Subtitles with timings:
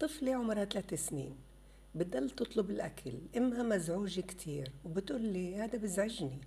[0.00, 1.36] طفلة عمرها ثلاث سنين
[1.94, 6.38] بتضل تطلب الأكل إمها مزعوجة كتير وبتقول لي هذا بزعجني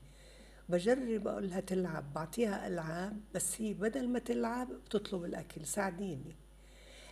[0.69, 6.35] بجرب أقول لها تلعب بعطيها ألعاب بس هي بدل ما تلعب بتطلب الأكل ساعديني.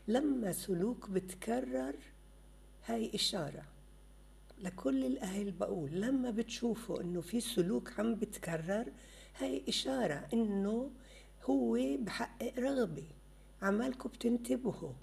[0.08, 1.96] لما سلوك بتكرر
[2.86, 3.63] هاي إشارة
[4.62, 8.86] لكل الأهل بقول لما بتشوفوا إنه في سلوك عم بتكرر
[9.40, 10.92] هاي إشارة إنه
[11.44, 13.08] هو بحقق رغبة
[13.62, 14.94] عمالكم بتنتبهوا.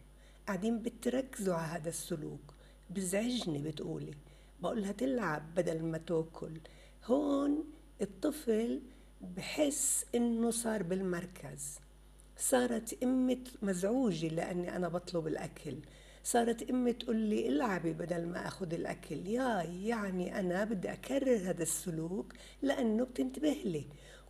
[0.47, 2.55] قاعدين بتركزوا على هذا السلوك.
[2.91, 4.15] بزعجني بتقولي.
[4.61, 6.61] بقولها تلعب بدل ما تاكل.
[7.05, 7.65] هون
[8.03, 8.81] الطفل
[9.37, 11.79] بحس إنه صار بالمركز.
[12.37, 15.77] صارت أمي مزعوجة لأني أنا بطلب الأكل.
[16.25, 19.27] صارت أمي تقول لي العبي بدل ما أخذ الأكل.
[19.27, 23.87] يا يعني أنا بدي أكرر هذا السلوك لأنه بتنتبه لي.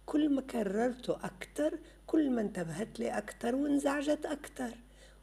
[0.06, 4.74] كل ما كررته أكثر كل ما انتبهت لي أكثر وانزعجت أكثر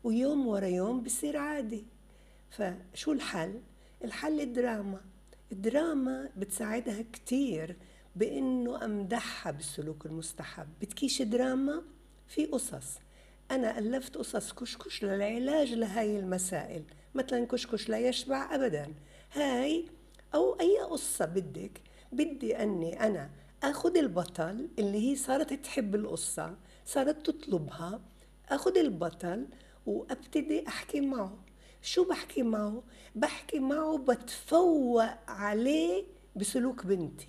[0.04, 1.86] ويوم ورا يوم بصير عادي.
[2.50, 3.62] فشو الحل؟
[4.04, 5.02] الحل الدراما.
[5.52, 7.76] الدراما بتساعدها كتير
[8.16, 10.68] بإنه أمدحها بالسلوك المستحب.
[10.82, 11.82] بتكيش دراما؟
[12.28, 13.00] في قصص.
[13.52, 16.84] أنا ألفت قصص كشكش للعلاج لهاي المسائل.
[17.16, 18.94] مثلا كشكش لا يشبع ابدا.
[19.34, 19.86] هاي
[20.36, 21.82] أو أي قصة بدك.
[22.12, 23.30] بدي أني أنا
[23.64, 26.56] آخذ البطل اللي هي صارت تحب القصة
[26.86, 28.02] صارت تطلبها
[28.50, 29.46] آخذ البطل
[29.90, 31.38] وابتدي احكي معه.
[31.82, 32.84] شو بحكي معه؟
[33.16, 36.04] بحكي معه بتفوق عليه
[36.36, 37.28] بسلوك بنتي.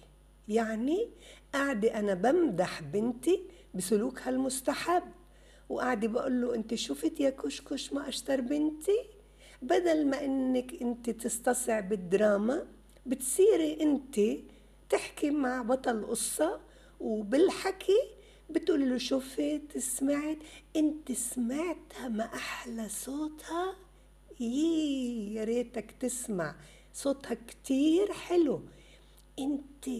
[0.48, 1.08] يعني
[1.54, 3.42] قاعدة أنا بمدح بنتي
[3.74, 5.02] بسلوكها المستحب
[5.68, 8.98] وقاعدة بقول له أنت شفت يا كشكش ما أشتر بنتي؟
[9.62, 12.66] بدل ما أنك أنت تستصعب الدراما
[13.06, 14.20] بتصيري أنت
[14.90, 16.60] تحكي مع بطل قصة
[17.00, 18.00] وبالحكي
[18.52, 20.36] بتقولي له شفت سمعت
[20.76, 23.76] انت سمعتها ما أحلى صوتها؟
[24.40, 26.54] يي يا ريتك تسمع.
[26.94, 28.60] صوتها كتير حلو.
[29.38, 29.90] انت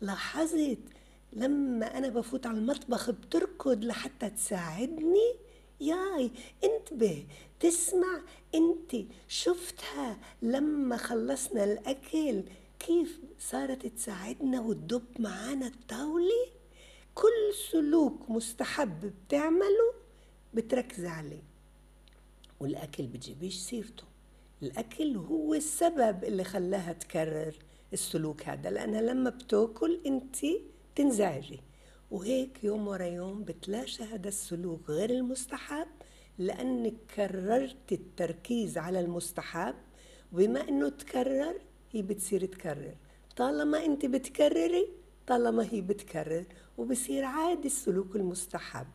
[0.00, 0.78] لاحظت
[1.32, 5.34] لما أنا بفوت على المطبخ بتركض لحتى تساعدني؟
[5.80, 6.30] ياي
[6.64, 7.26] انتبه
[7.60, 8.20] تسمع.
[8.54, 8.96] انت
[9.28, 12.42] شفتها لما خلصنا الأكل؟
[12.78, 16.55] كيف صارت تساعدنا وتدب معانا الطاولة؟ كل
[17.96, 19.94] سلوك مستحب بتعمله
[20.54, 21.42] بتركز عليه.
[22.60, 24.04] والأكل بتجيبيش سيرته.
[24.62, 27.54] الأكل هو السبب اللي خلاها تكرر
[27.92, 30.36] السلوك هذا لأنها لما بتأكل أنت
[30.94, 31.60] تنزعجي.
[32.10, 35.88] وهيك يوم ورا يوم بتلاشى هذا السلوك غير المستحب
[36.38, 39.74] لأنك كررت التركيز على المستحب.
[40.32, 41.54] وبما أنه تكرر
[41.92, 42.96] هي بتصير تكرر.
[43.36, 44.88] طالما أنت بتكرري
[45.26, 46.44] طالما هي بتكرر
[46.78, 48.86] وبصير عادي السلوك المستحب.